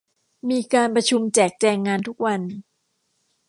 [0.49, 2.41] มีการประชุมแจกแจงงานทุกวัน